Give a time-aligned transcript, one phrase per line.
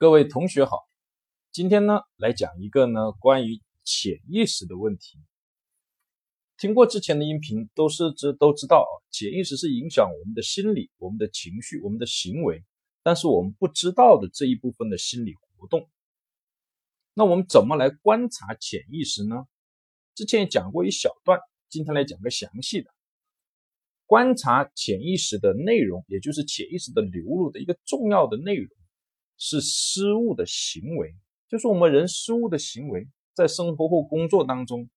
[0.00, 0.88] 各位同学好，
[1.52, 5.18] 今天呢来讲一个呢关于潜意识的问题。
[6.56, 12.64] 听过之前的音频都是知都知道啊，潜意识是影响我们的心理、我们的情绪、我们的行为，
[13.02, 15.86] 但是我们不知道的这一部分的心理活动。
[17.12, 19.44] 那我们怎么来观察潜意识呢？
[20.14, 22.90] 之前也讲过一小段，今天来讲个详细的。
[24.06, 28.74] 观察潜意识的内容，也就是潜意识的流露的一个重要的内容。
[29.42, 31.16] 是失误的行为，
[31.48, 34.90] 就是我们人失误的行为，在生活或工作当中，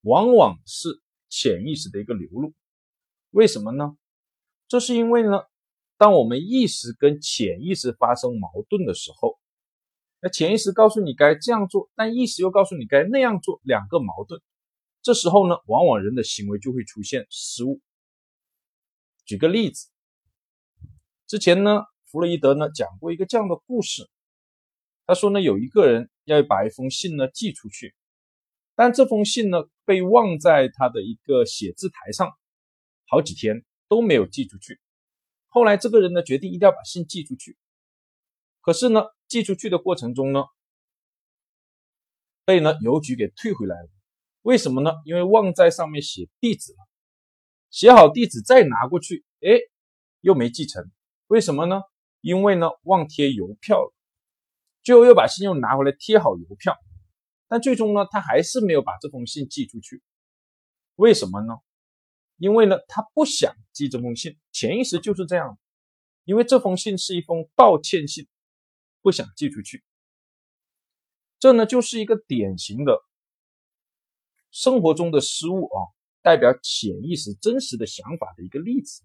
[0.00, 2.54] 往往是潜意识的一个流露。
[3.32, 3.98] 为什么呢？
[4.66, 5.42] 这是因为呢，
[5.98, 9.38] 当我们意识跟潜意识发生矛盾的时候，
[10.20, 14.40] 那潜意识告诉你该这样做，但意识又告诉你该那样做，两个矛盾。
[15.02, 17.82] 这时候呢，往往人的行为就会出现失误。
[19.26, 19.90] 举个例子，
[21.26, 21.82] 之前呢。
[22.16, 24.08] 弗洛伊德呢讲过一个这样的故事，
[25.04, 27.94] 他说呢有一个人要把一封信呢寄出去，
[28.74, 32.32] 但这封信呢被忘在他的一个写字台上，
[33.06, 34.80] 好几天都没有寄出去。
[35.48, 37.58] 后来这个人呢决定一定要把信寄出去，
[38.62, 40.44] 可是呢寄出去的过程中呢，
[42.46, 43.90] 被呢邮局给退回来了。
[44.40, 44.90] 为什么呢？
[45.04, 46.78] 因为忘在上面写地址了，
[47.68, 49.60] 写好地址再拿过去，哎，
[50.22, 50.90] 又没寄成。
[51.26, 51.82] 为什么呢？
[52.26, 53.94] 因为呢，忘贴邮票了，
[54.82, 56.76] 最后又把信又拿回来贴好邮票，
[57.46, 60.02] 但最终呢，他还是没有把这封信寄出去。
[60.96, 61.54] 为什么呢？
[62.36, 65.56] 因为呢，他不想寄这封信，潜意识就是这样。
[66.24, 68.26] 因为这封信是一封道歉信，
[69.02, 69.84] 不想寄出去。
[71.38, 73.04] 这呢，就是一个典型的
[74.50, 75.78] 生活中的失误啊，
[76.22, 79.04] 代表潜意识真实的想法的一个例子。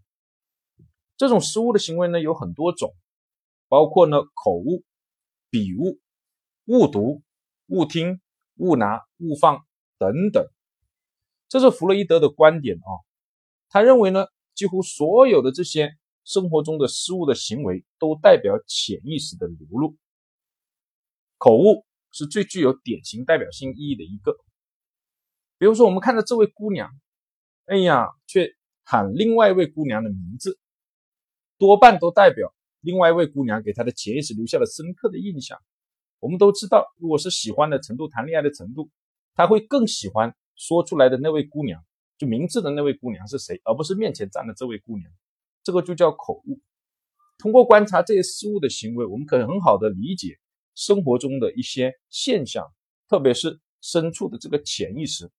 [1.17, 2.95] 这种失误的行为呢，有很多种。
[3.71, 4.83] 包括呢口误、
[5.49, 6.01] 笔误、
[6.65, 7.23] 误读、
[7.67, 8.19] 误听、
[8.57, 9.65] 误拿、误放
[9.97, 10.45] 等等，
[11.47, 12.91] 这是弗洛伊德的观点啊。
[13.69, 15.93] 他认为呢，几乎所有的这些
[16.25, 19.95] 生活中的失误的行为，都代表潜意识的流露。
[21.37, 24.35] 口误是最具有典型代表性意义的一个。
[25.57, 26.91] 比如说，我们看到这位姑娘，
[27.67, 30.59] 哎呀，却喊另外一位姑娘的名字，
[31.57, 32.53] 多半都代表。
[32.81, 35.57] 另外一位姑娘给他的潜意识留下了深刻的印象。
[36.19, 38.89] 我们都知道，如果是喜欢的程度、谈恋爱的程度，
[39.33, 41.83] 他会更喜欢说出来的那位姑娘，
[42.17, 45.11] 就名字的那位姑娘是谁，而不是面前站的这位姑娘。
[45.63, 46.59] 这个就叫口误。
[47.39, 50.37] 通过观察这些事物的行为，我们可以很好的理解
[50.75, 52.71] 生活中的一些现象，
[53.07, 55.31] 特别是深处的这个潜意识，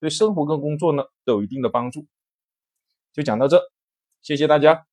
[0.00, 2.06] 对生活跟工作呢都有一定的帮助。
[3.14, 3.58] 就讲到这，
[4.20, 4.86] 谢谢大家。